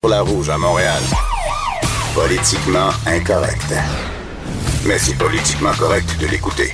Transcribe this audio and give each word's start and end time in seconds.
Pour 0.00 0.10
la 0.10 0.20
rouge 0.20 0.48
à 0.48 0.56
Montréal. 0.56 1.02
Politiquement 2.14 2.90
incorrect. 3.04 3.74
Mais 4.86 4.96
c'est 4.96 5.18
politiquement 5.18 5.72
correct 5.76 6.16
de 6.20 6.28
l'écouter. 6.28 6.72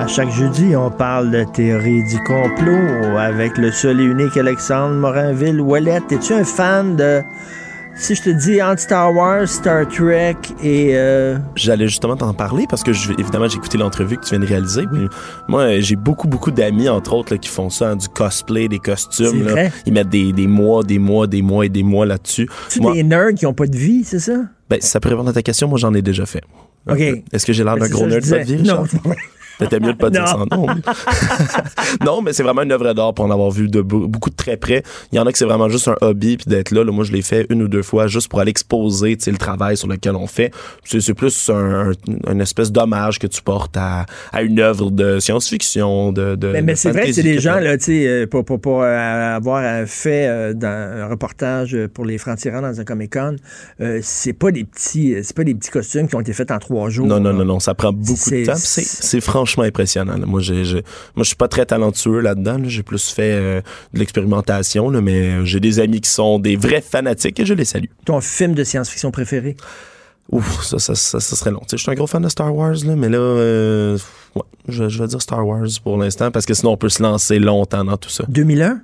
À 0.00 0.06
chaque 0.06 0.30
jeudi, 0.30 0.74
on 0.74 0.90
parle 0.90 1.30
de 1.30 1.44
théorie 1.44 2.02
du 2.04 2.18
complot 2.24 3.18
avec 3.18 3.58
le 3.58 3.70
seul 3.70 4.00
et 4.00 4.04
unique 4.04 4.38
Alexandre 4.38 4.94
Morinville. 4.94 5.60
Wallet, 5.60 6.00
es-tu 6.10 6.32
un 6.32 6.44
fan 6.44 6.96
de 6.96 7.22
si 7.96 8.14
je 8.14 8.22
te 8.22 8.30
dis 8.30 8.60
entre 8.62 8.80
Star 8.80 9.14
Wars, 9.14 9.48
Star 9.48 9.88
Trek 9.88 10.36
et... 10.62 10.90
Euh... 10.94 11.38
J'allais 11.54 11.88
justement 11.88 12.16
t'en 12.16 12.34
parler 12.34 12.66
parce 12.68 12.82
que, 12.82 12.92
je, 12.92 13.12
évidemment, 13.18 13.48
j'ai 13.48 13.56
écouté 13.56 13.78
l'entrevue 13.78 14.16
que 14.16 14.24
tu 14.24 14.30
viens 14.30 14.40
de 14.40 14.46
réaliser. 14.46 14.84
Moi, 15.48 15.80
j'ai 15.80 15.96
beaucoup, 15.96 16.28
beaucoup 16.28 16.50
d'amis, 16.50 16.88
entre 16.88 17.14
autres, 17.14 17.32
là, 17.32 17.38
qui 17.38 17.48
font 17.48 17.70
ça, 17.70 17.90
hein, 17.90 17.96
du 17.96 18.08
cosplay, 18.08 18.68
des 18.68 18.78
costumes. 18.78 19.44
Là. 19.44 19.68
Ils 19.86 19.92
mettent 19.92 20.08
des, 20.08 20.32
des, 20.32 20.46
mois, 20.46 20.82
des 20.82 20.98
mois, 20.98 21.26
des 21.26 21.42
mois 21.42 21.66
et 21.66 21.68
des 21.68 21.82
mois 21.82 22.06
là-dessus. 22.06 22.48
Tu 22.68 22.80
des 22.80 23.02
nerds 23.02 23.34
qui 23.36 23.44
n'ont 23.44 23.54
pas 23.54 23.66
de 23.66 23.76
vie, 23.76 24.04
c'est 24.04 24.20
ça? 24.20 24.42
Ben, 24.68 24.80
ça 24.80 25.00
peut 25.00 25.08
répondre 25.08 25.30
à 25.30 25.32
ta 25.32 25.42
question. 25.42 25.68
Moi, 25.68 25.78
j'en 25.78 25.94
ai 25.94 26.02
déjà 26.02 26.26
fait. 26.26 26.42
OK. 26.88 27.00
Est-ce 27.32 27.46
que 27.46 27.52
j'ai 27.52 27.64
l'air 27.64 27.76
d'un 27.76 27.88
gros 27.88 28.06
nerd 28.06 28.24
de 28.24 28.36
vie, 28.36 28.62
Non, 28.62 28.84
C'était 29.58 29.80
mieux 29.80 29.92
de 29.92 29.98
pas 29.98 30.10
dire 30.10 30.26
ça. 30.26 30.36
Non, 30.50 30.66
non 32.04 32.22
mais 32.22 32.32
c'est 32.32 32.42
vraiment 32.42 32.62
une 32.62 32.72
œuvre 32.72 32.92
d'art 32.92 33.14
pour 33.14 33.24
en 33.24 33.30
avoir 33.30 33.50
vu 33.50 33.68
de 33.68 33.80
beaucoup 33.82 34.30
de 34.30 34.34
très 34.34 34.56
près. 34.56 34.82
Il 35.12 35.16
y 35.16 35.18
en 35.18 35.26
a 35.26 35.32
que 35.32 35.38
c'est 35.38 35.44
vraiment 35.44 35.68
juste 35.68 35.88
un 35.88 35.96
hobby 36.00 36.36
puis 36.36 36.46
d'être 36.46 36.70
là, 36.70 36.84
là. 36.84 36.92
Moi, 36.92 37.04
je 37.04 37.12
l'ai 37.12 37.22
fait 37.22 37.46
une 37.50 37.62
ou 37.62 37.68
deux 37.68 37.82
fois 37.82 38.06
juste 38.06 38.28
pour 38.28 38.40
aller 38.40 38.50
exposer 38.50 39.16
le 39.26 39.36
travail 39.36 39.76
sur 39.76 39.88
lequel 39.88 40.16
on 40.16 40.26
fait. 40.26 40.52
C'est 40.84 41.14
plus 41.14 41.50
un, 41.50 41.92
un, 42.26 42.38
espèce 42.40 42.72
d'hommage 42.72 43.18
que 43.18 43.26
tu 43.26 43.42
portes 43.42 43.76
à, 43.76 44.06
à 44.32 44.42
une 44.42 44.60
œuvre 44.60 44.90
de 44.90 45.18
science-fiction. 45.18 46.12
De, 46.12 46.34
de, 46.34 46.48
mais, 46.48 46.62
mais 46.62 46.74
c'est 46.74 46.90
vrai 46.90 47.06
que 47.06 47.12
c'est 47.12 47.22
des 47.22 47.38
gens, 47.38 47.58
là, 47.58 47.76
tu 47.78 47.84
sais, 47.84 48.06
euh, 48.06 48.26
pour, 48.26 48.44
pour, 48.44 48.60
pour 48.60 48.82
euh, 48.82 49.36
avoir 49.36 49.62
euh, 49.64 49.86
fait 49.86 50.54
dans 50.54 50.68
un 50.68 51.06
reportage 51.06 51.76
pour 51.94 52.04
les 52.04 52.18
francs-tirants 52.18 52.62
dans 52.62 52.80
un 52.80 52.84
Comic-Con, 52.84 53.36
euh, 53.80 54.00
c'est 54.02 54.32
pas 54.32 54.50
des 54.50 54.64
petits 54.64 55.14
c'est 55.22 55.36
pas 55.36 55.44
des 55.44 55.54
petits 55.54 55.70
costumes 55.70 56.08
qui 56.08 56.14
ont 56.14 56.20
été 56.20 56.32
faits 56.32 56.50
en 56.50 56.58
trois 56.58 56.90
jours. 56.90 57.06
Non, 57.06 57.20
non, 57.20 57.32
non, 57.32 57.44
non, 57.44 57.60
ça 57.60 57.74
prend 57.74 57.92
beaucoup 57.92 58.30
de 58.30 58.46
temps. 58.46 58.54
C'est 58.56 59.20
franchement 59.20 59.43
impressionnant. 59.62 60.16
Moi, 60.26 60.40
j'ai, 60.40 60.62
moi, 60.64 60.82
je 61.18 61.24
suis 61.24 61.36
pas 61.36 61.48
très 61.48 61.66
talentueux 61.66 62.20
là-dedans. 62.20 62.58
J'ai 62.64 62.82
plus 62.82 63.10
fait 63.10 63.32
euh, 63.32 63.60
de 63.92 63.98
l'expérimentation, 63.98 64.90
mais 64.90 65.44
j'ai 65.46 65.60
des 65.60 65.80
amis 65.80 66.00
qui 66.00 66.10
sont 66.10 66.38
des 66.38 66.56
vrais 66.56 66.80
fanatiques 66.80 67.40
et 67.40 67.46
je 67.46 67.54
les 67.54 67.64
salue. 67.64 67.88
Ton 68.04 68.20
film 68.20 68.54
de 68.54 68.64
science-fiction 68.64 69.10
préféré? 69.10 69.56
Ouf, 70.30 70.62
ça, 70.64 70.78
ça, 70.78 70.94
ça, 70.94 71.20
serait 71.20 71.50
long. 71.50 71.60
je 71.70 71.76
suis 71.76 71.90
un 71.90 71.94
gros 71.94 72.06
fan 72.06 72.22
de 72.22 72.28
Star 72.28 72.54
Wars, 72.54 72.76
là, 72.86 72.96
mais 72.96 73.10
là, 73.10 73.18
euh, 73.18 73.98
je, 74.68 74.88
je 74.88 74.98
vais 75.02 75.06
dire 75.06 75.20
Star 75.20 75.46
Wars 75.46 75.66
pour 75.82 75.98
l'instant, 75.98 76.30
parce 76.30 76.46
que 76.46 76.54
sinon, 76.54 76.72
on 76.72 76.76
peut 76.78 76.88
se 76.88 77.02
lancer 77.02 77.38
longtemps 77.38 77.84
dans 77.84 77.98
tout 77.98 78.08
ça. 78.08 78.24
2001? 78.28 78.80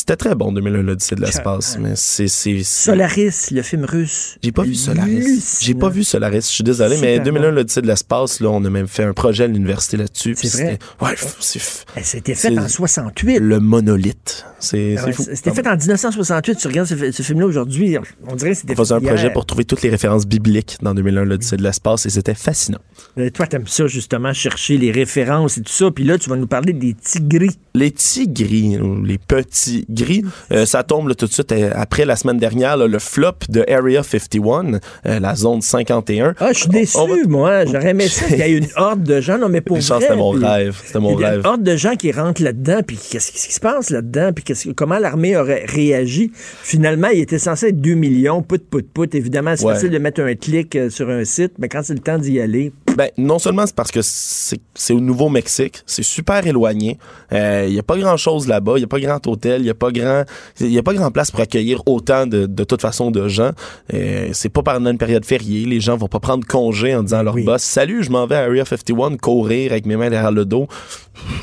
C'était 0.00 0.16
très 0.16 0.34
bon, 0.34 0.50
2001, 0.50 0.80
l'Odyssée 0.80 1.14
de 1.14 1.20
l'espace, 1.20 1.76
mais 1.78 1.92
c'est... 1.94 2.26
Solaris, 2.64 3.48
le 3.50 3.60
film 3.60 3.84
russe. 3.84 4.38
J'ai 4.42 4.50
pas 4.50 4.62
vu 4.62 4.74
Solaris. 4.74 5.58
J'ai 5.60 5.74
pas 5.74 5.90
vu 5.90 6.04
Solaris, 6.04 6.40
je 6.40 6.46
suis 6.46 6.64
désolé, 6.64 6.96
mais 7.02 7.20
2001, 7.20 7.50
l'Odyssée 7.50 7.82
de 7.82 7.86
l'espace, 7.86 8.40
là, 8.40 8.48
on 8.48 8.64
a 8.64 8.70
même 8.70 8.88
fait 8.88 9.04
un 9.04 9.12
projet 9.12 9.44
à 9.44 9.46
l'université 9.46 9.98
là-dessus. 9.98 10.34
C'est 10.36 10.48
vrai? 10.48 10.78
Ouais, 11.02 11.16
c'est... 11.40 11.60
C'était 12.02 12.34
fait 12.34 12.58
en 12.58 12.66
68. 12.66 13.40
Le 13.40 13.60
monolithe. 13.60 14.19
C'est 14.58 14.96
ah 14.98 15.12
fou. 15.12 15.24
C'était 15.32 15.52
fait 15.52 15.66
en 15.66 15.76
1968. 15.76 16.56
Tu 16.56 16.68
regardes 16.68 16.88
ce, 16.88 17.22
film-là 17.22 17.46
aujourd'hui, 17.46 17.96
on 18.28 18.36
dirait 18.36 18.50
que 18.50 18.56
c'était 18.56 18.74
On 18.74 18.76
faisait 18.76 18.94
un 18.94 19.00
projet 19.00 19.30
pour 19.30 19.46
trouver 19.46 19.64
toutes 19.64 19.82
les 19.82 19.90
références 19.90 20.26
bibliques 20.26 20.76
dans 20.82 20.94
2001, 20.94 21.24
l'Odyssée 21.24 21.56
de 21.56 21.62
l'espace, 21.62 22.06
et 22.06 22.10
c'était 22.10 22.34
fascinant. 22.34 22.78
Euh, 23.18 23.30
toi, 23.30 23.46
t'aimes 23.46 23.66
ça, 23.66 23.86
justement, 23.86 24.32
chercher 24.32 24.76
les 24.76 24.90
références 24.90 25.58
et 25.58 25.62
tout 25.62 25.72
ça, 25.72 25.90
puis 25.90 26.04
là, 26.04 26.18
tu 26.18 26.28
vas 26.28 26.36
nous 26.36 26.46
parler 26.46 26.72
des 26.72 26.94
tigris. 26.94 27.56
Les 27.74 27.90
tigris, 27.90 28.78
les 29.04 29.18
petits 29.18 29.86
gris. 29.88 30.24
Euh, 30.52 30.66
ça 30.66 30.82
tombe 30.82 31.14
tout 31.14 31.26
de 31.26 31.32
suite 31.32 31.52
euh, 31.52 31.70
après 31.74 32.04
la 32.04 32.16
semaine 32.16 32.38
dernière, 32.38 32.76
le 32.76 32.98
flop 32.98 33.32
de 33.48 33.64
Area 33.68 34.02
51, 34.02 34.80
euh, 35.06 35.20
la 35.20 35.34
zone 35.34 35.62
51. 35.62 36.34
Ah, 36.38 36.52
je 36.52 36.60
suis 36.60 36.68
déçu, 36.68 36.98
moi. 37.28 37.64
J'aurais 37.64 37.90
aimé 37.90 38.08
ça 38.08 38.26
qu'il 38.28 38.38
y 38.38 38.42
ait 38.42 38.52
une 38.52 38.68
horde 38.76 39.02
de 39.02 39.20
gens. 39.20 39.38
Non, 39.38 39.48
mais 39.48 39.60
pour 39.60 39.78
vrai. 39.78 40.00
C'était 40.00 40.16
mon 40.16 40.30
rêve. 40.30 40.80
C'était 40.84 40.98
mon 40.98 41.14
rêve. 41.14 41.40
Une 41.40 41.46
horde 41.46 41.62
de 41.62 41.76
gens 41.76 41.94
qui 41.96 42.12
rentrent 42.12 42.42
là-dedans, 42.42 42.80
puis 42.86 42.98
qu'est-ce 43.10 43.32
qui 43.32 43.52
se 43.52 43.60
passe 43.60 43.90
là-dedans, 43.90 44.19
puis 44.34 44.74
comment 44.74 44.98
l'armée 44.98 45.36
aurait 45.36 45.64
réagi? 45.66 46.30
Finalement, 46.34 47.08
il 47.08 47.20
était 47.20 47.38
censé 47.38 47.68
être 47.68 47.80
2 47.80 47.94
millions, 47.94 48.42
put, 48.42 48.58
put, 48.58 48.82
put. 48.82 49.14
Évidemment, 49.14 49.54
c'est 49.56 49.66
facile 49.66 49.90
de 49.90 49.98
mettre 49.98 50.20
un 50.20 50.34
clic 50.34 50.76
sur 50.90 51.10
un 51.10 51.24
site, 51.24 51.52
mais 51.58 51.68
quand 51.68 51.82
c'est 51.82 51.94
le 51.94 52.00
temps 52.00 52.18
d'y 52.18 52.40
aller. 52.40 52.72
Ben, 52.96 53.08
non 53.16 53.38
seulement 53.38 53.66
c'est 53.66 53.74
parce 53.74 53.92
que 53.92 54.00
c'est 54.02 54.92
au 54.92 55.00
Nouveau-Mexique, 55.00 55.82
c'est 55.86 56.02
super 56.02 56.46
éloigné. 56.46 56.98
Il 57.32 57.70
n'y 57.70 57.78
a 57.78 57.82
pas 57.82 57.96
grand-chose 57.96 58.48
là-bas. 58.48 58.72
Il 58.76 58.80
n'y 58.80 58.84
a 58.84 58.88
pas 58.88 59.00
grand 59.00 59.24
hôtel. 59.26 59.60
Il 59.60 59.64
n'y 59.64 59.70
a 59.70 59.74
pas 59.74 59.90
grand 59.90 60.24
il 60.60 60.78
a 60.78 60.82
pas 60.82 60.94
grand 60.94 61.10
place 61.10 61.30
pour 61.30 61.40
accueillir 61.40 61.82
autant 61.86 62.26
de, 62.26 62.46
de 62.46 62.64
toute 62.64 62.80
façon 62.80 63.10
de 63.10 63.28
gens. 63.28 63.50
Euh, 63.94 64.30
c'est 64.32 64.48
pas 64.48 64.62
pendant 64.62 64.90
une 64.90 64.98
période 64.98 65.24
fériée. 65.24 65.66
Les 65.66 65.80
gens 65.80 65.96
vont 65.96 66.08
pas 66.08 66.20
prendre 66.20 66.46
congé 66.46 66.94
en 66.94 67.02
disant 67.02 67.18
à 67.18 67.22
leur 67.22 67.36
boss 67.36 67.62
Salut, 67.62 68.02
je 68.02 68.10
m'en 68.10 68.26
vais 68.26 68.36
à 68.36 68.44
Area 68.44 68.64
51 68.64 69.16
courir 69.16 69.72
avec 69.72 69.86
mes 69.86 69.96
mains 69.96 70.10
derrière 70.10 70.32
le 70.32 70.44
dos. 70.44 70.66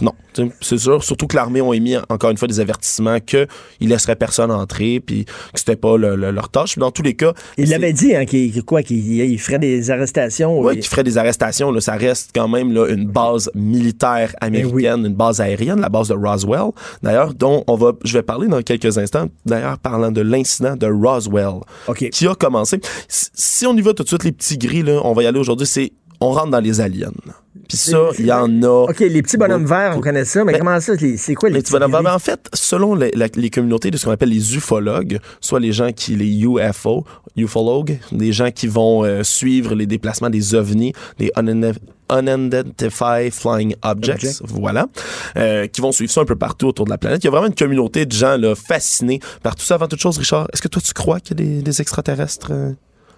Non, 0.01 0.13
c'est 0.61 0.77
sûr. 0.77 1.03
Surtout 1.03 1.27
que 1.27 1.35
l'armée 1.35 1.61
ont 1.61 1.73
émis 1.73 1.95
encore 2.09 2.31
une 2.31 2.37
fois 2.37 2.47
des 2.47 2.56
avertissements 2.59 3.19
qu'ils 3.19 3.47
laisseraient 3.81 4.15
personne 4.15 4.51
entrer 4.51 4.99
puis 4.99 5.25
que 5.25 5.31
c'était 5.55 5.75
pas 5.75 5.97
leur 5.97 6.49
tâche. 6.49 6.77
Dans 6.77 6.91
tous 6.91 7.03
les 7.03 7.15
cas, 7.15 7.33
il 7.57 7.69
l'avait 7.69 7.93
dit 7.93 8.15
hein, 8.15 8.25
qu'il 8.25 8.63
quoi 8.63 8.83
qu'il 8.83 9.39
ferait 9.39 9.59
des 9.59 9.91
arrestations. 9.91 10.59
Oui, 10.59 10.75
qu'il 10.75 10.85
ferait 10.85 11.03
des 11.03 11.17
arrestations. 11.17 11.71
Là, 11.71 11.81
ça 11.81 11.93
reste 11.93 12.31
quand 12.33 12.47
même 12.47 12.71
là, 12.71 12.87
une 12.87 13.07
base 13.07 13.49
militaire 13.55 14.33
ben 14.41 14.47
américaine, 14.47 15.05
une 15.05 15.15
base 15.15 15.41
aérienne, 15.41 15.79
la 15.79 15.89
base 15.89 16.09
de 16.09 16.13
Roswell. 16.13 16.71
D'ailleurs, 17.03 17.33
dont 17.33 17.63
on 17.67 17.75
va, 17.75 17.93
je 18.03 18.13
vais 18.13 18.23
parler 18.23 18.47
dans 18.47 18.61
quelques 18.61 18.97
instants. 18.97 19.27
D'ailleurs, 19.45 19.77
parlant 19.77 20.11
de 20.11 20.21
l'incident 20.21 20.75
de 20.75 20.87
Roswell, 20.87 21.61
qui 22.11 22.27
a 22.27 22.35
commencé. 22.35 22.79
Si 23.07 23.65
on 23.65 23.75
y 23.75 23.81
va 23.81 23.93
tout 23.93 24.03
de 24.03 24.07
suite, 24.07 24.23
les 24.23 24.31
petits 24.31 24.57
gris, 24.57 24.83
là, 24.83 25.01
on 25.03 25.13
va 25.13 25.23
y 25.23 25.27
aller 25.27 25.39
aujourd'hui. 25.39 25.67
C'est 25.67 25.91
on 26.19 26.31
rentre 26.31 26.49
dans 26.49 26.59
les 26.59 26.81
aliens. 26.81 27.11
Puis 27.67 27.77
ça, 27.77 28.09
il 28.17 28.25
y 28.25 28.31
en 28.31 28.63
a. 28.63 28.85
OK, 28.89 28.99
les 28.99 29.21
petits 29.21 29.37
bonhommes 29.37 29.65
verts, 29.65 29.93
on 29.97 30.01
connaît 30.01 30.25
ça, 30.25 30.43
mais, 30.43 30.57
comment 30.57 30.79
ça? 30.79 30.93
C'est 31.17 31.35
quoi 31.35 31.49
les, 31.49 31.55
les 31.55 31.61
petits 31.61 31.73
bonhommes 31.73 31.91
verts? 31.91 32.03
Ben, 32.03 32.13
en 32.13 32.19
fait, 32.19 32.47
selon 32.53 32.95
les, 32.95 33.11
les 33.35 33.49
communautés 33.49 33.91
de 33.91 33.97
ce 33.97 34.05
qu'on 34.05 34.11
appelle 34.11 34.29
les 34.29 34.55
ufologues, 34.55 35.19
soit 35.41 35.59
les 35.59 35.71
gens 35.71 35.91
qui, 35.91 36.15
les 36.15 36.43
UFO, 36.43 37.05
ufologues, 37.35 37.99
des 38.11 38.31
gens 38.31 38.51
qui 38.51 38.67
vont 38.67 39.03
euh, 39.03 39.23
suivre 39.23 39.75
les 39.75 39.85
déplacements 39.85 40.29
des 40.29 40.55
ovnis, 40.55 40.93
des 41.19 41.31
unidentified 42.09 43.33
flying 43.33 43.75
objects, 43.83 44.41
voilà, 44.43 44.87
euh, 45.37 45.67
qui 45.67 45.81
vont 45.81 45.91
suivre 45.91 46.11
ça 46.11 46.21
un 46.21 46.25
peu 46.25 46.35
partout 46.35 46.67
autour 46.67 46.85
de 46.85 46.89
la 46.89 46.97
planète. 46.97 47.23
Il 47.23 47.25
y 47.25 47.27
a 47.27 47.31
vraiment 47.31 47.47
une 47.47 47.55
communauté 47.55 48.05
de 48.05 48.11
gens 48.11 48.37
là, 48.37 48.55
fascinés 48.55 49.19
par 49.43 49.55
tout 49.55 49.65
ça. 49.65 49.75
Avant 49.75 49.87
toute 49.87 49.99
chose, 49.99 50.17
Richard, 50.17 50.47
est-ce 50.53 50.61
que 50.61 50.67
toi, 50.67 50.81
tu 50.83 50.93
crois 50.93 51.19
qu'il 51.19 51.39
y 51.39 51.43
a 51.43 51.45
des, 51.45 51.61
des 51.61 51.81
extraterrestres? 51.81 52.51
Euh? 52.51 52.71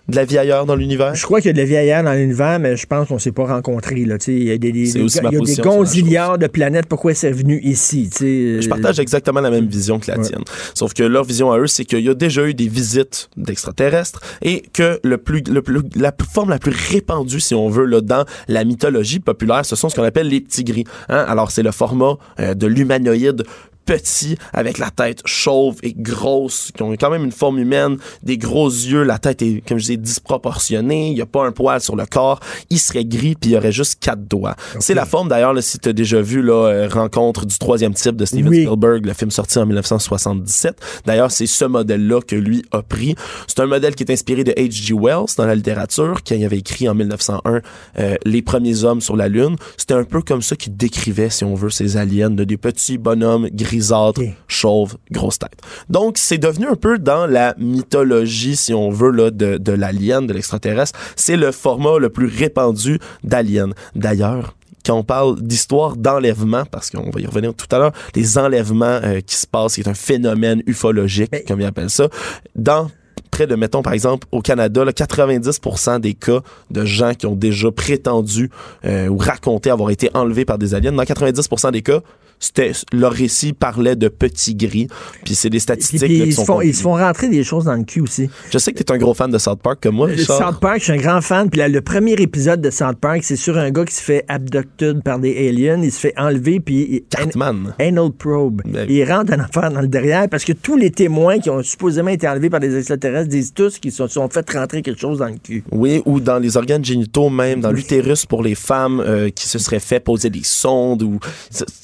De 0.10 0.16
la 0.16 0.26
vie 0.26 0.38
ailleurs 0.38 0.66
dans 0.66 0.76
l'univers? 0.76 1.16
Je 1.16 1.24
crois 1.24 1.40
qu'il 1.42 1.48
y 1.48 1.52
a 1.52 1.54
de 1.54 1.60
la 1.60 1.66
vie 1.66 1.78
ailleurs 1.78 2.04
dans 2.04 2.14
l'univers, 2.14 2.60
mais 2.60 2.76
je 2.76 2.86
pense 2.86 3.08
qu'on 3.08 3.16
ne 3.16 3.20
s'est 3.20 3.32
pas 3.32 3.46
rencontrés. 3.46 4.06
Là. 4.06 4.18
Il 4.28 4.44
y 4.44 4.52
a 4.52 4.58
des, 4.58 4.72
des, 4.72 4.92
des 4.94 5.56
gonzillards 5.62 6.38
de 6.38 6.48
planètes. 6.48 6.88
Pourquoi 6.88 7.14
c'est 7.14 7.32
venu 7.32 7.60
ici? 7.64 8.10
Je 8.20 8.68
partage 8.68 9.00
exactement 9.00 9.42
la 9.42 9.52
même 9.52 9.68
vision 9.68 10.00
que 10.00 10.12
la 10.12 10.18
tienne. 10.18 10.44
Sauf 10.74 10.94
que 10.94 11.04
leur 11.04 11.24
vision 11.24 11.52
à 11.52 11.60
eux, 11.60 11.68
c'est 11.68 11.86
qu'il 11.86 12.02
y 12.02 12.10
a 12.10 12.14
déjà 12.14 12.46
eu 12.46 12.54
des 12.54 12.68
visites 12.68 13.30
d'extraterrestres 13.38 14.22
et 14.42 14.64
que 14.74 15.00
le 15.04 15.18
plus, 15.18 15.42
le 15.50 15.62
plus, 15.62 15.82
la 15.96 16.14
forme 16.32 16.50
la 16.50 16.60
plus 16.60 16.74
répandue, 16.92 17.40
si 17.40 17.56
on 17.56 17.70
veut, 17.70 17.86
là, 17.86 18.02
dans 18.02 18.26
la 18.48 18.64
mythologie 18.64 19.20
populaire, 19.20 19.66
ce 19.66 19.76
sont 19.76 19.90
ce 19.90 19.96
qu'on 19.96 20.04
appelle 20.04 20.28
les 20.28 20.42
petits 20.42 20.64
gris. 20.64 20.86
Hein? 21.10 21.26
Alors, 21.28 21.52
c'est 21.52 21.64
le 21.64 21.72
format 21.72 22.18
euh, 22.40 22.54
de 22.54 22.68
l'humanoïde 22.68 23.44
petit, 23.90 24.38
avec 24.54 24.78
la 24.78 24.92
tête 24.92 25.24
chauve 25.26 25.78
et 25.82 25.96
grosse, 25.98 26.72
qui 26.76 26.84
ont 26.84 26.92
quand 26.92 27.10
même 27.10 27.26
une 27.26 27.32
forme 27.32 27.58
humaine, 27.58 27.98
des 28.22 28.38
gros 28.38 28.70
yeux, 28.70 29.02
la 29.02 29.18
tête 29.18 29.42
est, 29.42 29.68
comme 29.68 29.80
je 29.80 29.86
disais, 29.86 29.98
disproportionnée, 29.98 31.08
il 31.08 31.16
n'y 31.16 31.22
a 31.22 31.26
pas 31.26 31.44
un 31.44 31.52
poil 31.52 31.82
sur 31.82 31.96
le 31.96 32.06
corps, 32.06 32.40
il 32.70 32.78
serait 32.78 33.04
gris, 33.04 33.34
puis 33.34 33.50
il 33.50 33.54
y 33.54 33.58
aurait 33.58 33.72
juste 33.72 34.00
quatre 34.00 34.28
doigts. 34.28 34.56
C'est 34.80 34.94
la 34.94 35.06
forme, 35.06 35.28
d'ailleurs, 35.28 35.56
si 35.64 35.80
tu 35.80 35.90
as 35.90 35.94
déjà 35.94 36.22
vu 36.22 36.44
la 36.44 36.54
euh, 36.54 36.88
Rencontre 36.88 37.48
du 37.48 37.58
troisième 37.58 37.96
type 37.96 38.16
de 38.16 38.26
Steven 38.26 38.54
Spielberg, 38.54 39.08
le 39.08 39.14
film 39.14 39.32
sorti 39.32 39.58
en 39.58 39.66
1977. 39.66 40.76
D'ailleurs, 41.08 41.32
c'est 41.32 41.48
ce 41.48 41.66
modèle-là 41.66 42.22
que 42.22 42.36
lui 42.36 42.64
a 42.72 42.84
pris. 42.84 43.16
C'est 43.48 43.60
un 43.60 43.66
modèle 43.66 43.96
qui 43.96 44.04
est 44.04 44.12
inspiré 44.12 44.44
de 44.44 44.52
H.G. 44.52 44.94
Wells 44.94 45.34
dans 45.36 45.48
la 45.48 45.56
littérature, 45.56 46.22
qui 46.22 46.44
avait 46.46 46.60
écrit 46.60 46.88
en 46.88 46.94
1901 46.94 47.62
euh, 47.98 48.16
Les 48.26 48.44
premiers 48.44 48.84
hommes 48.84 49.02
sur 49.02 49.16
la 49.16 49.30
Lune. 49.30 49.56
C'était 49.78 49.96
un 49.96 50.04
peu 50.04 50.22
comme 50.22 50.44
ça 50.44 50.56
qu'il 50.56 50.78
décrivait, 50.78 51.32
si 51.32 51.44
on 51.44 51.56
veut, 51.56 51.72
ces 51.72 51.98
aliens, 51.98 52.30
de 52.30 52.44
des 52.44 52.58
petits 52.58 53.00
bonhommes 53.00 53.50
gris 53.52 53.79
grisâtre, 53.80 54.22
chauve, 54.48 54.98
grosse 55.12 55.40
tête. 55.40 55.62
Donc, 55.90 56.18
c'est 56.18 56.38
devenu 56.38 56.68
un 56.68 56.76
peu 56.76 57.00
dans 57.00 57.26
la 57.26 57.56
mythologie, 57.58 58.56
si 58.56 58.74
on 58.74 58.90
veut, 58.90 59.12
là, 59.12 59.32
de, 59.32 59.58
de 59.58 59.72
l'alien, 59.72 60.28
de 60.28 60.34
l'extraterrestre. 60.34 61.00
C'est 61.16 61.38
le 61.38 61.52
format 61.52 61.98
le 61.98 62.10
plus 62.10 62.28
répandu 62.28 63.00
d'alien. 63.24 63.74
D'ailleurs, 63.96 64.56
quand 64.86 64.96
on 64.96 65.04
parle 65.04 65.42
d'histoire 65.42 65.96
d'enlèvement, 65.96 66.64
parce 66.66 66.90
qu'on 66.90 67.10
va 67.10 67.22
y 67.22 67.26
revenir 67.26 67.54
tout 67.54 67.74
à 67.74 67.80
l'heure, 67.80 67.94
les 68.16 68.38
enlèvements 68.38 69.00
euh, 69.04 69.22
qui 69.22 69.36
se 69.36 69.48
passent, 69.48 69.74
c'est 69.74 69.88
un 69.88 69.94
phénomène 69.94 70.62
ufologique, 70.66 71.46
comme 71.48 71.62
ils 71.62 71.66
appellent 71.66 71.90
ça, 71.90 72.10
dans 72.56 72.90
près 73.32 73.46
de, 73.46 73.56
mettons, 73.56 73.82
par 73.82 73.94
exemple, 73.94 74.28
au 74.32 74.42
Canada, 74.42 74.84
là, 74.84 74.92
90% 74.92 76.00
des 76.00 76.14
cas 76.14 76.40
de 76.72 76.86
gens 76.86 77.14
qui 77.14 77.28
ont 77.28 77.36
déjà 77.36 77.72
prétendu 77.72 78.50
euh, 78.86 79.08
ou 79.08 79.18
raconté 79.18 79.70
avoir 79.70 79.92
été 79.92 80.10
enlevés 80.14 80.46
par 80.46 80.58
des 80.58 80.74
aliens, 80.74 80.92
dans 80.92 81.04
90% 81.04 81.72
des 81.72 81.82
cas, 81.82 82.00
c'était 82.40 82.72
leur 82.94 83.12
récit 83.12 83.54
parlait 83.54 83.96
de 83.96 84.08
petits 84.08 84.56
gris. 84.56 84.88
Puis 85.26 85.36
c'est 85.36 85.50
des 85.50 85.60
statistiques 85.60 86.00
Puis 86.02 86.18
là, 86.18 86.24
qui 86.24 86.30
ils, 86.30 86.34
se 86.34 86.38
sont 86.38 86.46
font, 86.46 86.62
ils 86.62 86.76
se 86.76 86.82
font 86.82 86.94
rentrer 86.94 87.28
des 87.28 87.44
choses 87.44 87.66
dans 87.66 87.76
le 87.76 87.84
cul 87.84 88.02
aussi. 88.02 88.30
Je 88.52 88.58
sais 88.58 88.72
que 88.72 88.78
tu 88.78 88.84
es 88.84 88.92
un 88.92 88.98
gros 88.98 89.14
fan 89.14 89.30
de 89.30 89.38
South 89.38 89.62
Park 89.62 89.80
comme 89.84 89.96
moi, 89.96 90.08
Richard. 90.08 90.38
South 90.38 90.60
Park, 90.60 90.80
je 90.80 90.84
suis 90.86 90.94
un 90.94 90.98
grand 90.98 91.22
fan. 91.22 91.50
Puis 91.50 91.60
là, 91.60 91.68
le 91.68 91.82
premier 91.82 92.14
épisode 92.14 92.62
de 92.62 92.70
South 92.70 92.98
Park, 93.00 93.20
c'est 93.24 93.36
sur 93.36 93.58
un 93.58 93.72
gars 93.72 93.86
qui 93.86 93.96
se 93.96 94.02
fait 94.02 94.26
abducted 94.28 95.04
par 95.04 95.20
des 95.20 95.50
aliens. 95.50 95.82
Il 95.82 95.92
se 95.92 96.00
fait 96.00 96.14
enlever, 96.18 96.60
puis... 96.60 97.04
Cartman. 97.10 97.74
Anal 97.80 98.12
probe. 98.12 98.62
Ben- 98.66 98.88
Il 98.90 99.04
rentre 99.04 99.34
en 99.34 99.40
affaire 99.40 99.72
dans 99.72 99.82
le 99.82 99.88
derrière 99.88 100.28
parce 100.30 100.46
que 100.46 100.54
tous 100.54 100.78
les 100.78 100.92
témoins 100.92 101.40
qui 101.40 101.50
ont 101.50 101.62
supposément 101.62 102.10
été 102.10 102.28
enlevés 102.28 102.50
par 102.50 102.60
des 102.60 102.78
extraterrestres 102.78 103.30
disent 103.30 103.54
tous 103.54 103.80
qu'ils 103.80 103.92
se 103.92 104.08
sont 104.08 104.30
fait 104.30 104.50
rentrer 104.52 104.82
quelque 104.82 105.00
chose 105.00 105.20
dans 105.20 105.28
le 105.28 105.38
cul. 105.38 105.64
Oui, 105.72 106.02
ou 106.06 106.20
dans 106.20 106.40
les 106.40 106.58
organes 106.58 106.84
génitaux, 106.84 107.30
même 107.30 107.62
dans 107.62 107.72
l'utérus 107.72 108.26
pour 108.26 108.44
les 108.44 108.56
femmes 108.56 109.00
euh, 109.00 109.30
qui 109.30 109.48
se 109.48 109.60
seraient 109.60 109.80
fait 109.80 110.00
poser 110.00 110.30
des 110.30 110.44
sondes 110.44 111.04
ou 111.04 111.20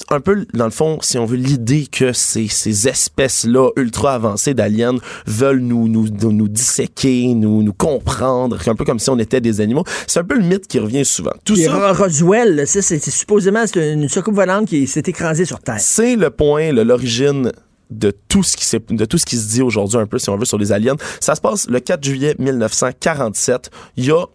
un 0.09 0.19
peu 0.19 0.44
dans 0.53 0.65
le 0.65 0.71
fond, 0.71 1.00
si 1.01 1.18
on 1.18 1.25
veut 1.25 1.38
l'idée 1.38 1.88
que 1.92 2.13
ces, 2.13 2.47
ces 2.47 2.88
espèces-là 2.88 3.69
ultra 3.77 4.13
avancées 4.15 4.53
d'aliens 4.53 4.95
veulent 5.25 5.59
nous 5.59 5.88
nous, 5.88 6.07
nous, 6.09 6.47
disséquer, 6.47 7.33
nous 7.33 7.63
nous 7.63 7.74
comprendre, 7.74 8.57
un 8.68 8.75
peu 8.75 8.86
comme 8.86 9.00
si 9.00 9.09
on 9.09 9.19
était 9.19 9.42
des 9.42 9.62
animaux. 9.62 9.83
C'est 10.07 10.19
un 10.19 10.24
peu 10.24 10.36
le 10.36 10.44
mythe 10.44 10.68
qui 10.68 10.80
revient 10.80 11.06
souvent. 11.06 11.31
Tout 11.44 11.53
Puis 11.53 11.63
ça, 11.63 11.92
Ro- 11.94 12.03
Roswell, 12.03 12.68
ça, 12.68 12.81
c'est 12.81 13.03
supposément 13.09 13.63
une 13.75 14.07
soucoupe 14.09 14.36
volante 14.36 14.68
qui 14.68 14.88
s'est 14.88 15.03
écrasée 15.06 15.45
sur 15.45 15.59
Terre. 15.59 15.80
c'est 15.80 16.15
le 16.15 16.30
point, 16.30 16.71
l'origine 16.71 17.51
de 17.91 18.12
tout 18.30 18.41
ce 18.41 18.57
qui 18.57 18.65
de 18.95 19.06
tout 19.06 19.19
ce 19.19 19.25
qui 19.27 19.38
se 19.38 19.48
dit 19.48 19.62
aujourd'hui 19.62 20.00
un 20.00 20.07
peu 20.07 20.18
si 20.18 20.30
on 20.31 20.38
veut 20.38 20.45
sur 20.45 20.57
les 20.57 20.71
aliens. 20.71 20.95
Ça 21.19 21.36
se 21.36 21.41
passe 21.41 21.68
le 21.69 21.80
4 21.80 22.03
juillet 22.03 22.36
1947. 22.39 23.69
Il 23.98 24.06
y 24.06 24.12
a 24.12 24.25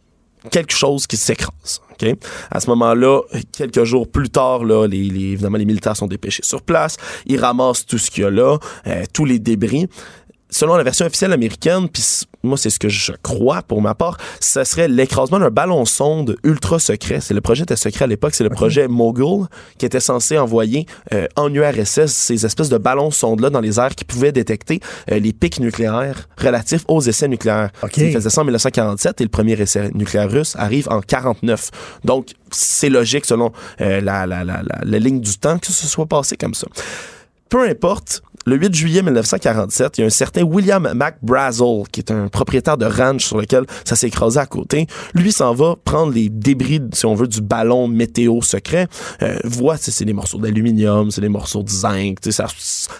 quelque 0.50 0.72
chose 0.72 1.06
qui 1.06 1.16
s'écrase. 1.16 1.80
ok? 1.92 2.14
À 2.50 2.60
ce 2.60 2.70
moment-là, 2.70 3.20
quelques 3.52 3.84
jours 3.84 4.08
plus 4.10 4.30
tard, 4.30 4.64
là, 4.64 4.86
les, 4.86 5.04
les- 5.04 5.32
évidemment, 5.32 5.58
les 5.58 5.64
militaires 5.66 5.96
sont 5.96 6.06
dépêchés 6.06 6.42
sur 6.44 6.62
place. 6.62 6.96
Ils 7.26 7.38
ramassent 7.38 7.84
tout 7.86 7.98
ce 7.98 8.10
qu'il 8.10 8.22
y 8.24 8.26
a 8.26 8.30
là, 8.30 8.58
euh, 8.86 9.04
tous 9.12 9.24
les 9.24 9.38
débris. 9.38 9.86
Selon 10.50 10.76
la 10.76 10.82
version 10.82 11.06
officielle 11.06 11.32
américaine, 11.32 11.88
puis 11.88 12.02
moi 12.42 12.56
c'est 12.56 12.70
ce 12.70 12.78
que 12.78 12.88
je 12.88 13.12
crois 13.22 13.62
pour 13.62 13.80
ma 13.82 13.94
part, 13.94 14.16
ce 14.40 14.64
serait 14.64 14.88
l'écrasement 14.88 15.38
d'un 15.38 15.50
ballon 15.50 15.84
sonde 15.84 16.36
ultra 16.44 16.78
secret. 16.78 17.20
C'est 17.20 17.34
le 17.34 17.40
projet 17.40 17.62
était 17.62 17.76
secret 17.76 18.04
à 18.04 18.08
l'époque, 18.08 18.34
c'est 18.34 18.44
le 18.44 18.50
projet 18.50 18.88
Mogul 18.88 19.46
qui 19.78 19.86
était 19.86 20.00
censé 20.00 20.38
envoyer 20.38 20.86
euh, 21.12 21.26
en 21.36 21.52
URSS 21.52 22.06
ces 22.06 22.44
espèces 22.44 22.68
de 22.68 22.78
ballons 22.78 23.10
sondes 23.10 23.40
là 23.40 23.50
dans 23.50 23.60
les 23.60 23.78
airs 23.78 23.94
qui 23.94 24.04
pouvaient 24.04 24.32
détecter 24.32 24.80
euh, 25.10 25.18
les 25.18 25.32
pics 25.32 25.60
nucléaires 25.60 26.28
relatifs 26.38 26.84
aux 26.88 27.00
essais 27.00 27.28
nucléaires. 27.28 27.70
OK. 27.82 27.96
Il 27.98 28.12
faisait 28.12 28.30
ça 28.30 28.40
en 28.40 28.44
1947 28.44 29.20
et 29.20 29.24
le 29.24 29.30
premier 29.30 29.60
essai 29.60 29.90
nucléaire 29.94 30.30
russe 30.30 30.56
arrive 30.58 30.88
en 30.90 31.00
49. 31.00 31.70
Donc 32.04 32.28
c'est 32.50 32.88
logique 32.90 33.24
selon 33.24 33.52
euh, 33.80 34.00
la, 34.00 34.26
la, 34.26 34.44
la, 34.44 34.62
la, 34.62 34.80
la 34.82 34.98
ligne 34.98 35.20
du 35.20 35.38
temps 35.38 35.58
que 35.58 35.66
ce 35.66 35.86
soit 35.86 36.06
passé 36.06 36.36
comme 36.36 36.54
ça. 36.54 36.66
Peu 37.50 37.68
importe, 37.68 38.22
le 38.46 38.54
8 38.54 38.72
juillet 38.72 39.02
1947, 39.02 39.98
il 39.98 40.00
y 40.02 40.04
a 40.04 40.06
un 40.06 40.10
certain 40.10 40.42
William 40.42 40.88
McBrazel, 40.94 41.82
qui 41.90 41.98
est 41.98 42.12
un 42.12 42.28
propriétaire 42.28 42.78
de 42.78 42.86
ranch 42.86 43.24
sur 43.24 43.38
lequel 43.38 43.64
ça 43.84 43.96
s'est 43.96 44.06
écrasé 44.06 44.38
à 44.38 44.46
côté. 44.46 44.86
Lui 45.14 45.32
s'en 45.32 45.52
va 45.52 45.74
prendre 45.84 46.12
les 46.12 46.28
débris, 46.28 46.80
si 46.92 47.06
on 47.06 47.16
veut, 47.16 47.26
du 47.26 47.40
ballon 47.40 47.88
météo 47.88 48.40
secret. 48.40 48.86
Euh, 49.22 49.36
voit, 49.42 49.76
c'est 49.78 50.04
des 50.04 50.12
morceaux 50.12 50.38
d'aluminium, 50.38 51.10
c'est 51.10 51.22
des 51.22 51.28
morceaux 51.28 51.64
de 51.64 51.70
zinc. 51.70 52.18
Ça, 52.30 52.46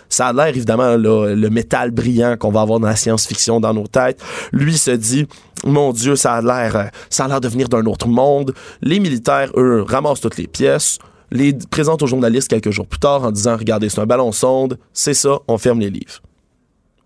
ça 0.09 0.27
a 0.27 0.33
l'air 0.33 0.49
évidemment 0.49 0.97
le 0.97 1.49
métal 1.49 1.93
brillant 1.93 2.37
qu'on 2.37 2.51
va 2.51 2.63
avoir 2.63 2.81
dans 2.81 2.89
la 2.89 2.97
science-fiction 2.97 3.61
dans 3.61 3.73
nos 3.73 3.87
têtes. 3.87 4.21
Lui 4.53 4.77
se 4.77 4.91
dit, 4.91 5.29
mon 5.65 5.93
Dieu, 5.93 6.17
ça 6.17 6.35
a 6.35 6.43
l'air, 6.43 6.75
euh, 6.75 6.85
ça 7.09 7.27
a 7.27 7.29
l'air 7.29 7.41
de 7.41 7.49
venir 7.49 7.69
d'un 7.69 7.87
autre 7.87 8.09
monde. 8.09 8.53
Les 8.83 8.99
militaires, 8.99 9.53
eux, 9.57 9.85
ramassent 9.87 10.21
toutes 10.21 10.39
les 10.39 10.49
pièces 10.49 10.99
les 11.31 11.53
présente 11.71 12.03
aux 12.03 12.07
journalistes 12.07 12.49
quelques 12.49 12.71
jours 12.71 12.87
plus 12.87 12.99
tard 12.99 13.25
en 13.25 13.31
disant 13.31 13.57
Regardez, 13.57 13.89
c'est 13.89 14.01
un 14.01 14.07
ballon 14.07 14.33
sonde, 14.33 14.79
c'est 14.93 15.15
ça, 15.15 15.39
on 15.49 15.59
ferme 15.59 15.81
les 15.81 15.91
livres. 15.91 16.21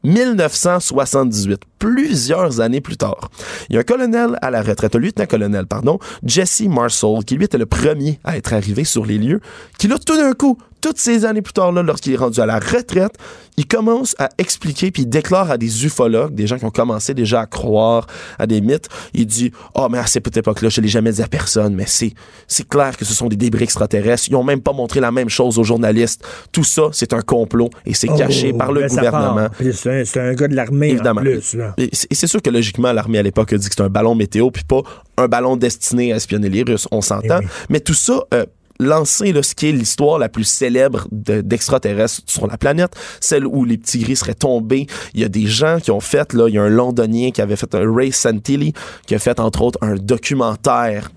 1978, 0.05 1.62
plusieurs 1.85 2.61
années 2.61 2.81
plus 2.81 2.97
tard, 2.97 3.31
il 3.69 3.75
y 3.75 3.77
a 3.77 3.81
un 3.81 3.85
colonel 3.85 4.39
à 4.41 4.51
la 4.51 4.63
retraite, 4.63 4.97
un 4.97 4.99
lieutenant-colonel, 4.99 5.67
pardon, 5.67 5.99
Jesse 6.25 6.63
Marshall, 6.63 7.25
qui 7.25 7.37
lui 7.37 7.45
était 7.45 7.59
le 7.59 7.67
premier 7.67 8.19
à 8.25 8.39
être 8.39 8.55
arrivé 8.55 8.85
sur 8.85 9.05
les 9.05 9.19
lieux, 9.19 9.41
qui 9.79 9.87
là, 9.87 9.97
tout 9.99 10.17
d'un 10.17 10.33
coup, 10.33 10.57
toutes 10.81 10.99
ces 10.99 11.25
années 11.25 11.41
plus 11.41 11.55
tard, 11.55 11.73
là, 11.73 11.83
lorsqu'il 11.83 12.13
est 12.13 12.17
rendu 12.17 12.41
à 12.41 12.47
la 12.47 12.59
retraite, 12.59 13.15
il 13.57 13.67
commence 13.67 14.15
à 14.19 14.29
expliquer, 14.37 14.91
puis 14.91 15.03
il 15.05 15.09
déclare 15.09 15.51
à 15.51 15.57
des 15.57 15.87
ufologues, 15.87 16.35
des 16.35 16.47
gens 16.47 16.59
qui 16.59 16.65
ont 16.67 16.71
commencé 16.71 17.15
déjà 17.15 17.41
à 17.41 17.47
croire 17.47 18.07
à 18.39 18.47
des 18.47 18.61
mythes, 18.61 18.89
il 19.15 19.27
dit 19.27 19.51
«Oh, 19.75 19.89
mais 19.91 19.97
à 19.97 20.07
cette 20.07 20.37
époque-là, 20.37 20.69
je 20.69 20.81
ne 20.81 20.85
l'ai 20.85 20.91
jamais 20.91 21.13
dit 21.13 21.23
à 21.23 21.27
personne, 21.27 21.75
mais 21.75 21.85
c'est 21.87 22.13
c'est 22.49 22.69
clair 22.69 22.97
que 22.99 23.05
ce 23.07 23.15
sont 23.15 23.29
des 23.29 23.37
débris 23.37 23.65
extraterrestres. 23.65 24.25
Ils 24.29 24.37
ont 24.37 24.45
même 24.45 24.61
pas 24.61 24.73
montré 24.73 25.01
la 25.01 25.11
même 25.11 25.31
chose 25.31 25.59
aux 25.59 25.65
journalistes. 25.65 26.23
Tout 26.53 26.65
ça, 26.65 26.89
c'est 26.93 27.15
un 27.15 27.23
complot 27.23 27.71
et 27.87 27.95
c'est 27.95 28.09
caché 28.09 28.51
Oh, 28.53 28.59
par 28.59 28.71
le 28.73 28.87
gouvernement. 28.87 29.49
C'est 29.73 30.21
un, 30.21 30.35
gars 30.35 30.49
de 30.49 30.55
l'armée 30.55 30.89
en 30.91 30.95
Évidemment. 30.95 31.21
plus. 31.23 31.55
Là. 31.55 31.74
Et 31.79 31.91
c'est 31.93 32.26
sûr 32.26 32.41
que 32.43 32.50
logiquement, 32.50 32.93
l'armée 32.93 33.19
à 33.19 33.23
l'époque 33.23 33.53
a 33.53 33.59
dit 33.59 33.65
que 33.67 33.71
c'était 33.73 33.82
un 33.82 33.88
ballon 33.88 34.15
météo, 34.15 34.50
puis 34.50 34.65
pas 34.65 34.82
un 35.17 35.29
ballon 35.29 35.56
destiné 35.56 36.12
à 36.12 36.17
espionner 36.17 36.49
les 36.49 36.62
Russes. 36.62 36.88
On 36.91 37.00
s'entend. 37.00 37.38
Eh 37.41 37.44
oui. 37.44 37.50
Mais 37.69 37.81
tout 37.81 37.94
ça, 37.94 38.23
euh, 38.35 38.44
lancer 38.81 39.32
là, 39.32 39.43
ce 39.43 39.55
qui 39.55 39.69
est 39.69 39.73
l'histoire 39.73 40.19
la 40.19 40.29
plus 40.29 40.43
célèbre 40.44 41.06
de- 41.12 41.41
d'extraterrestres 41.41 42.23
sur 42.26 42.47
la 42.49 42.56
planète, 42.59 42.94
celle 43.21 43.47
où 43.47 43.65
les 43.65 43.79
petits 43.79 44.00
gris 44.00 44.17
seraient 44.17 44.35
tombés. 44.35 44.87
Il 45.15 45.21
y 45.21 45.25
a 45.25 45.29
des 45.29 45.47
gens 45.47 45.79
qui 45.81 45.93
ont 45.93 46.00
fait, 46.00 46.32
là, 46.32 46.49
il 46.49 46.55
y 46.55 46.59
a 46.59 46.62
un 46.62 46.69
Londonien 46.69 47.31
qui 47.31 47.41
avait 47.41 47.55
fait 47.56 47.73
un 47.76 47.94
Ray 47.94 48.11
Santilli, 48.11 48.73
qui 49.06 49.15
a 49.15 49.19
fait 49.21 49.38
entre 49.38 49.62
autres 49.62 49.79
un 49.81 49.94
documentaire 49.94 51.11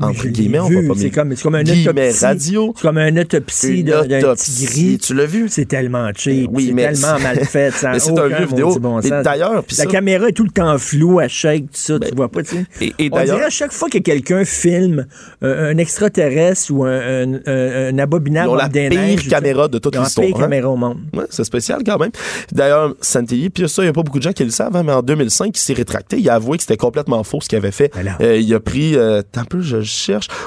entre 0.00 0.26
guillemets, 0.28 0.58
on 0.60 0.68
va 0.68 0.88
pas 0.88 0.94
c'est 0.98 1.10
comme, 1.10 1.34
comme 1.36 1.62
guillemets 1.62 2.08
autopsie. 2.08 2.24
radio. 2.24 2.72
C'est 2.76 2.82
comme 2.82 2.98
une 2.98 3.18
autopsie 3.18 3.84
d'un 3.84 4.02
petit 4.04 4.64
gris. 4.66 4.98
Tu 4.98 5.14
l'as 5.14 5.26
vu? 5.26 5.48
C'est 5.48 5.66
tellement 5.66 6.08
cheap. 6.14 6.48
Oui, 6.52 6.72
c'est 6.76 6.82
tellement 6.82 7.18
mal 7.20 7.44
fait. 7.44 7.72
Mais 7.82 7.98
c'est 7.98 8.18
un 8.18 8.28
vieux 8.28 8.46
vidéo. 8.46 8.78
bon 8.78 9.00
Et 9.00 9.10
d'ailleurs, 9.10 9.54
La 9.54 9.62
ça- 9.74 9.86
caméra 9.86 10.28
est 10.28 10.32
tout 10.32 10.44
le 10.44 10.50
temps 10.50 10.76
floue, 10.78 11.18
à 11.20 11.28
shake, 11.28 11.64
tout 11.64 11.68
ça, 11.72 11.98
tu 11.98 12.14
vois 12.14 12.28
pas, 12.30 12.42
tu 12.42 12.56
sais. 12.56 12.66
Et, 12.80 12.94
et 12.98 13.08
On 13.12 13.22
dirait 13.24 13.44
à 13.44 13.50
chaque 13.50 13.72
fois 13.72 13.88
que 13.88 13.98
quelqu'un 13.98 14.44
filme 14.44 15.06
euh, 15.42 15.70
un 15.72 15.78
extraterrestre 15.78 16.72
ou 16.72 16.84
un, 16.84 16.90
un, 17.24 17.34
un, 17.46 17.94
un 17.94 17.98
abominable 17.98 18.56
la 18.56 18.68
pire 18.68 18.90
neiges, 18.90 19.28
caméra 19.28 19.68
de 19.68 19.78
toute 19.78 19.94
ont 19.96 20.00
la 20.00 20.04
l'histoire. 20.04 20.26
pire 20.26 20.36
hein. 20.36 20.40
caméra 20.40 20.68
au 20.70 20.76
monde. 20.76 20.98
Ouais, 21.14 21.24
c'est 21.30 21.44
spécial 21.44 21.82
quand 21.84 21.98
même. 21.98 22.10
D'ailleurs, 22.52 22.94
Santilli, 23.00 23.50
puis 23.50 23.68
ça, 23.68 23.82
il 23.82 23.86
n'y 23.86 23.90
a 23.90 23.92
pas 23.92 24.02
beaucoup 24.02 24.18
de 24.18 24.24
gens 24.24 24.32
qui 24.32 24.44
le 24.44 24.50
savent, 24.50 24.74
hein, 24.76 24.82
mais 24.84 24.92
en 24.92 25.02
2005, 25.02 25.56
il 25.56 25.60
s'est 25.60 25.72
rétracté. 25.72 26.18
Il 26.18 26.28
a 26.28 26.34
avoué 26.34 26.56
que 26.56 26.62
c'était 26.62 26.76
complètement 26.76 27.22
faux 27.24 27.40
ce 27.40 27.48
qu'il 27.48 27.58
avait 27.58 27.70
fait. 27.70 27.94
Alors. 27.96 28.14
Euh, 28.20 28.36
il 28.38 28.52
a 28.54 28.60
pris, 28.60 28.96
euh, 28.96 29.22
un 29.36 29.44
peu, 29.44 29.60
je 29.60 29.80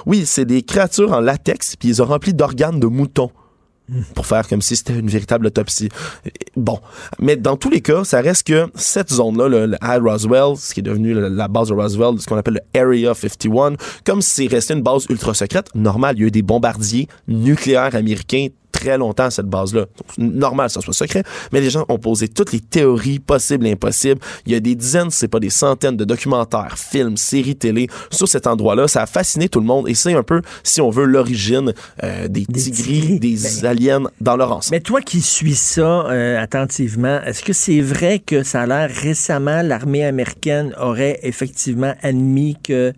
Oui, 0.06 0.24
c'est 0.26 0.46
des 0.46 0.64
créatures 0.64 1.12
en 1.12 1.20
latex, 1.20 1.76
puis 1.76 1.90
ils 1.90 2.02
ont 2.02 2.06
rempli 2.06 2.34
d'organes 2.34 2.80
de 2.80 2.88
moutons. 2.88 3.32
Pour 4.16 4.26
faire 4.26 4.48
comme 4.48 4.62
si 4.62 4.78
c'était 4.78 4.98
une 4.98 5.10
véritable 5.10 5.46
autopsie. 5.46 5.90
Bon. 6.56 6.80
Mais 7.20 7.36
dans 7.36 7.58
tous 7.58 7.70
les 7.70 7.82
cas, 7.82 8.06
ça 8.06 8.22
reste 8.22 8.48
que 8.48 8.68
cette 8.76 9.12
zone-là, 9.12 9.50
le, 9.50 9.66
le 9.66 10.10
Roswell, 10.10 10.56
ce 10.56 10.74
qui 10.74 10.80
est 10.80 10.84
devenu 10.84 11.14
la, 11.14 11.48
base 11.50 11.68
de 11.68 11.74
Roswell, 11.74 12.20
ce 12.20 12.26
qu'on 12.26 12.38
appelle 12.38 12.62
le 12.74 12.80
Area 12.80 13.14
51, 13.14 13.76
comme 14.06 14.22
c'est 14.22 14.48
resté 14.48 14.74
une 14.74 14.82
base 14.82 15.06
ultra 15.10 15.34
secrète, 15.34 15.68
normal, 15.76 16.16
il 16.16 16.22
y 16.22 16.24
a 16.24 16.28
eu 16.28 16.32
des 16.32 16.42
bombardiers 16.42 17.10
nucléaires 17.28 17.94
américains 17.94 18.48
très 18.74 18.98
longtemps 18.98 19.24
à 19.26 19.32
cette 19.32 19.46
base-là. 19.46 19.86
Normal, 20.18 20.70
ça 20.70 20.82
soit 20.82 20.94
secret, 20.94 21.24
mais 21.54 21.62
les 21.62 21.70
gens 21.70 21.86
ont 21.88 21.98
posé 22.00 22.28
toutes 22.28 22.52
les 22.52 22.60
théories 22.60 23.20
possibles 23.20 23.66
et 23.68 23.72
impossibles. 23.72 24.20
Il 24.46 24.52
y 24.52 24.56
a 24.56 24.60
des 24.60 24.76
dizaines, 24.76 25.10
c'est 25.12 25.30
pas 25.30 25.40
des 25.40 25.50
centaines 25.50 25.96
de 25.96 26.04
documentaires, 26.04 26.76
films, 26.78 27.16
séries 27.16 27.56
télé 27.56 27.88
sur 28.12 28.28
cet 28.28 28.48
endroit-là. 28.48 28.88
Ça 28.90 29.04
a 29.04 29.06
fasciné 29.06 29.48
tout 29.48 29.60
le 29.62 29.66
monde 29.66 29.88
et 29.88 29.94
c'est 29.94 30.14
un 30.14 30.24
peu, 30.24 30.42
si 30.64 30.82
on 30.82 30.90
veut, 30.90 31.06
l'origine 31.06 31.74
euh, 32.04 32.28
des, 32.28 32.42
Des 32.46 32.62
tigris, 32.62 33.02
tigris. 33.02 33.20
des 33.20 33.38
Ben. 33.62 33.66
aliens 33.68 34.04
dans 34.20 34.36
leur 34.36 34.52
ensemble. 34.52 34.76
Mais 34.76 34.82
toi 34.82 35.00
qui 35.02 35.22
suis 35.22 35.56
ça 35.56 36.08
euh, 36.10 36.42
attentivement, 36.42 37.22
est-ce 37.26 37.44
que 37.44 37.54
c'est 37.54 37.80
vrai 37.82 38.20
que 38.20 38.44
ça 38.44 38.62
a 38.62 38.66
l'air 38.66 38.90
récemment, 38.90 39.62
l'armée 39.62 40.04
américaine 40.04 40.74
aurait 40.80 41.20
effectivement 41.24 41.94
admis 42.02 42.58
que 42.64 42.92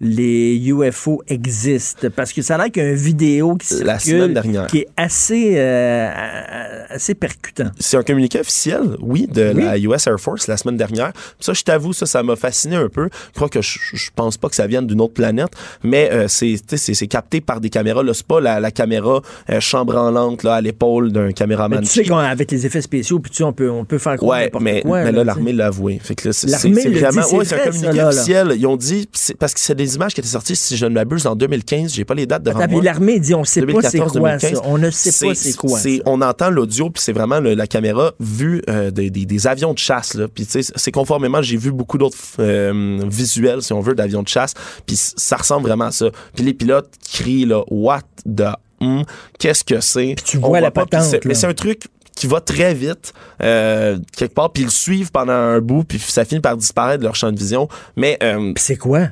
les 0.00 0.56
UFO 0.66 1.22
existent? 1.28 2.08
Parce 2.14 2.32
que 2.32 2.42
ça 2.42 2.56
a 2.56 2.58
l'air 2.58 2.70
qu'il 2.72 2.82
y 2.82 2.86
a 2.86 2.90
une 2.90 2.94
vidéo 2.96 3.56
qui 3.56 3.82
La 3.82 3.98
circule 3.98 4.20
semaine 4.22 4.34
dernière. 4.34 4.66
qui 4.66 4.78
est 4.78 4.88
assez, 4.96 5.21
euh, 5.30 6.84
assez 6.90 7.14
percutant. 7.14 7.70
C'est 7.78 7.96
un 7.96 8.02
communiqué 8.02 8.40
officiel, 8.40 8.96
oui, 9.00 9.26
de 9.26 9.42
la 9.42 9.78
US 9.78 10.06
Air 10.06 10.18
Force 10.18 10.46
la 10.46 10.56
semaine 10.56 10.76
dernière. 10.76 11.12
Ça, 11.40 11.52
je 11.52 11.62
t'avoue, 11.62 11.92
ça, 11.92 12.06
ça 12.06 12.22
m'a 12.22 12.36
fasciné 12.36 12.76
un 12.76 12.88
peu. 12.88 13.08
Je 13.30 13.36
crois 13.36 13.48
que 13.48 13.62
je, 13.62 13.78
je 13.92 14.10
pense 14.14 14.36
pas 14.36 14.48
que 14.48 14.54
ça 14.54 14.66
vienne 14.66 14.86
d'une 14.86 15.00
autre 15.00 15.14
planète, 15.14 15.50
mais 15.82 16.10
euh, 16.12 16.28
c'est, 16.28 16.56
c'est, 16.76 17.06
capté 17.06 17.40
par 17.40 17.60
des 17.60 17.70
caméras. 17.70 18.02
Là, 18.02 18.14
c'est 18.14 18.26
pas 18.26 18.40
la, 18.40 18.60
la 18.60 18.70
caméra 18.70 19.20
euh, 19.50 19.60
chambranlante 19.60 20.42
là, 20.42 20.54
à 20.54 20.60
l'épaule 20.60 21.12
d'un 21.12 21.32
caméraman. 21.32 21.80
Mais 21.80 21.86
tu 21.86 21.92
sais 21.92 22.04
qu'avec 22.04 22.50
les 22.50 22.66
effets 22.66 22.82
spéciaux, 22.82 23.18
puis 23.18 23.30
tu 23.30 23.38
sais, 23.38 23.44
on 23.44 23.52
peut, 23.52 23.70
on 23.70 23.84
peut 23.84 23.98
faire 23.98 24.16
croire 24.16 24.40
Ouais, 24.40 24.50
mais, 24.60 24.82
quoi, 24.82 25.04
mais 25.04 25.12
là, 25.12 25.24
l'armée 25.24 25.52
l'a 25.52 25.66
avoué. 25.66 25.98
Fait 26.02 26.14
que 26.14 26.28
là, 26.28 26.32
c'est, 26.32 26.48
vraiment, 26.48 27.22
c'est 27.22 27.36
ouais, 27.36 27.54
un 27.54 27.58
communiqué 27.58 27.86
ça, 27.86 27.92
là, 27.92 28.02
là. 28.02 28.08
officiel. 28.08 28.54
Ils 28.56 28.66
ont 28.66 28.76
dit, 28.76 29.08
parce 29.38 29.54
que 29.54 29.60
c'est 29.60 29.74
des 29.74 29.94
images 29.94 30.14
qui 30.14 30.20
étaient 30.20 30.28
sorties, 30.28 30.56
si 30.56 30.76
je 30.76 30.86
ne 30.86 30.94
m'abuse, 30.94 31.26
en 31.26 31.36
2015. 31.36 31.92
J'ai 31.94 32.04
pas 32.04 32.14
les 32.14 32.26
dates 32.26 32.42
devant 32.42 32.60
Attends, 32.60 32.72
moi. 32.72 32.82
l'armée 32.82 33.20
dit 33.20 33.34
on 33.34 33.44
sait 33.44 33.60
pas 33.62 33.82
c'est 33.82 33.98
2014, 33.98 34.18
quoi 34.18 34.38
ça. 34.38 34.48
2015. 34.48 34.60
On 34.64 34.78
ne 34.78 34.90
sait 34.90 35.11
pas 35.12 35.34
c'est 35.34 35.54
quoi. 35.54 35.78
on 36.06 36.20
entend 36.20 36.50
l'audio, 36.50 36.90
puis 36.90 37.02
c'est 37.02 37.12
vraiment 37.12 37.40
la 37.40 37.66
caméra 37.66 38.12
vue 38.20 38.62
euh, 38.68 38.90
des, 38.90 39.46
avions 39.46 39.72
de 39.72 39.78
chasse. 39.78 40.14
Là. 40.14 40.28
Puis 40.28 40.46
c'est 40.48 40.92
conformément, 40.92 41.42
j'ai 41.42 41.56
vu 41.56 41.72
beaucoup 41.72 41.98
d'autres 41.98 42.18
euh, 42.38 43.00
visuels, 43.06 43.62
si 43.62 43.72
on 43.72 43.80
veut, 43.80 43.94
d'avions 43.94 44.22
de 44.22 44.28
chasse, 44.28 44.54
puis 44.86 44.96
ça 44.96 45.36
ressemble 45.36 45.68
vraiment 45.68 45.86
à 45.86 45.92
ça. 45.92 46.10
Puis 46.34 46.44
les 46.44 46.54
pilotes 46.54 46.90
crient, 47.12 47.46
là, 47.46 47.62
what 47.70 48.02
the... 48.26 48.44
Hmm, 48.80 49.02
qu'est-ce 49.38 49.62
que 49.62 49.80
c'est? 49.80 50.16
Tu 50.24 50.38
vois 50.38 50.60
la 50.60 50.72
patente. 50.72 51.24
Mais 51.24 51.34
c'est 51.34 51.46
un 51.46 51.54
truc 51.54 51.84
qui 52.14 52.26
va 52.26 52.40
très 52.40 52.74
vite 52.74 53.12
euh, 53.42 53.98
quelque 54.16 54.34
part, 54.34 54.52
puis 54.52 54.62
ils 54.62 54.66
le 54.66 54.70
suivent 54.70 55.10
pendant 55.10 55.32
un 55.32 55.60
bout, 55.60 55.84
puis 55.84 55.98
ça 55.98 56.24
finit 56.24 56.40
par 56.40 56.56
disparaître 56.56 56.98
de 56.98 57.04
leur 57.04 57.14
champ 57.14 57.32
de 57.32 57.38
vision. 57.38 57.68
Mais 57.96 58.18
euh, 58.22 58.52
c'est 58.56 58.76
quoi? 58.76 59.08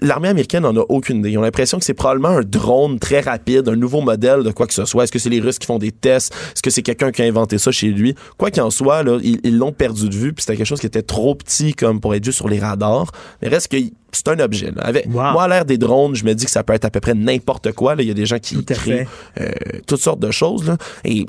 L'armée 0.00 0.28
américaine 0.28 0.62
n'en 0.62 0.76
a 0.76 0.84
aucune 0.88 1.18
idée. 1.18 1.30
Ils 1.30 1.38
ont 1.38 1.42
l'impression 1.42 1.78
que 1.78 1.84
c'est 1.84 1.94
probablement 1.94 2.28
un 2.28 2.42
drone 2.42 2.98
très 2.98 3.20
rapide, 3.20 3.68
un 3.68 3.76
nouveau 3.76 4.00
modèle 4.00 4.42
de 4.42 4.50
quoi 4.50 4.66
que 4.66 4.74
ce 4.74 4.84
soit. 4.84 5.04
Est-ce 5.04 5.12
que 5.12 5.18
c'est 5.18 5.30
les 5.30 5.40
Russes 5.40 5.58
qui 5.58 5.66
font 5.66 5.78
des 5.78 5.92
tests? 5.92 6.32
Est-ce 6.54 6.62
que 6.62 6.70
c'est 6.70 6.82
quelqu'un 6.82 7.12
qui 7.12 7.22
a 7.22 7.24
inventé 7.24 7.58
ça 7.58 7.70
chez 7.70 7.88
lui? 7.88 8.14
Quoi 8.38 8.50
qu'il 8.50 8.62
en 8.62 8.70
soit, 8.70 9.02
là, 9.02 9.18
ils 9.22 9.58
l'ont 9.58 9.72
perdu 9.72 10.08
de 10.08 10.14
vue, 10.14 10.32
puis 10.32 10.42
c'était 10.42 10.56
quelque 10.56 10.66
chose 10.66 10.80
qui 10.80 10.86
était 10.86 11.02
trop 11.02 11.34
petit 11.34 11.74
comme 11.74 12.00
pour 12.00 12.14
être 12.14 12.24
vu 12.24 12.32
sur 12.32 12.48
les 12.48 12.58
radars. 12.58 13.10
Mais 13.42 13.48
reste 13.48 13.68
que 13.68 13.76
c'est 14.12 14.28
un 14.28 14.38
objet. 14.38 14.72
Moi, 15.08 15.42
à 15.42 15.48
l'ère 15.48 15.64
des 15.64 15.78
drones, 15.78 16.14
je 16.14 16.24
me 16.24 16.34
dis 16.34 16.44
que 16.44 16.50
ça 16.50 16.62
peut 16.62 16.72
être 16.72 16.84
à 16.84 16.90
peu 16.90 17.00
près 17.00 17.14
n'importe 17.14 17.72
quoi. 17.72 17.94
Il 17.98 18.06
y 18.06 18.10
a 18.10 18.14
des 18.14 18.26
gens 18.26 18.38
qui 18.38 18.64
créent 18.64 19.06
euh, 19.40 19.50
toutes 19.86 20.00
sortes 20.00 20.20
de 20.20 20.30
choses. 20.30 20.76
Et 21.04 21.26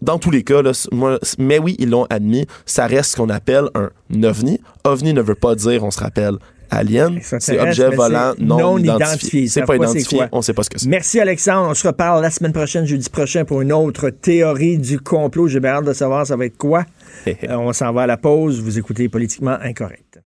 dans 0.00 0.18
tous 0.18 0.30
les 0.30 0.42
cas, 0.42 0.62
moi, 0.92 1.18
mais 1.38 1.58
oui, 1.58 1.76
ils 1.78 1.90
l'ont 1.90 2.06
admis, 2.10 2.46
ça 2.64 2.86
reste 2.86 3.12
ce 3.12 3.16
qu'on 3.16 3.28
appelle 3.28 3.66
un 3.74 3.90
ovni. 4.22 4.60
OVNI 4.84 5.14
ne 5.14 5.22
veut 5.22 5.34
pas 5.34 5.54
dire, 5.54 5.84
on 5.84 5.90
se 5.90 6.00
rappelle, 6.00 6.36
alien, 6.72 7.18
c'est 7.22 7.58
objet 7.58 7.90
volant 7.90 8.34
non, 8.38 8.78
identifié. 8.78 9.48
C'est 9.48 9.62
pas 9.62 9.76
identifié, 9.76 10.22
on 10.32 10.42
sait 10.42 10.54
pas 10.54 10.62
ce 10.62 10.70
que 10.70 10.78
c'est. 10.78 10.88
Merci 10.88 11.20
Alexandre, 11.20 11.68
on 11.70 11.74
se 11.74 11.86
reparle 11.86 12.22
la 12.22 12.30
semaine 12.30 12.52
prochaine, 12.52 12.86
jeudi 12.86 13.08
prochain, 13.08 13.44
pour 13.44 13.60
une 13.60 13.72
autre 13.72 14.10
théorie 14.10 14.78
du 14.78 14.98
complot. 15.00 15.48
J'ai 15.48 15.60
bien 15.60 15.72
hâte 15.72 15.84
de 15.84 15.92
savoir 15.92 16.26
ça 16.26 16.36
va 16.36 16.46
être 16.46 16.58
quoi. 16.58 16.84
Euh, 17.44 17.56
on 17.56 17.72
s'en 17.72 17.92
va 17.92 18.02
à 18.02 18.06
la 18.06 18.16
pause, 18.16 18.60
vous 18.60 18.78
écoutez 18.78 19.08
Politiquement 19.08 19.56
Incorrect. 19.60 20.20